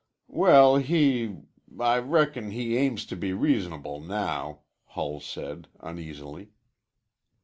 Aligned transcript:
"Well, 0.33 0.77
he 0.77 1.35
I 1.79 1.99
reckon 1.99 2.49
he 2.49 2.75
aims 2.75 3.05
to 3.05 3.15
be 3.15 3.33
reasonable 3.33 3.99
now," 4.01 4.61
Hull 4.85 5.19
said 5.19 5.67
uneasily. 5.79 6.49